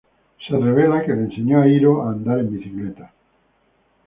[0.47, 3.13] Se revela que le enseñó a Hiro a andar en bicicleta.